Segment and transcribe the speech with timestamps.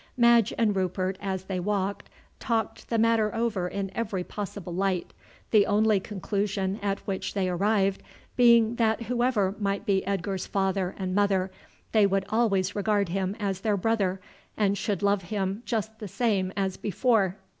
[0.17, 2.09] Madge and Rupert as they walked
[2.39, 5.13] talked the matter over in every possible light,
[5.51, 8.01] the only conclusion at which they arrived
[8.35, 11.51] being that whoever might be Edgar's father and mother
[11.91, 14.19] they would always regard him as their brother,
[14.57, 17.37] and should love him just the same as before.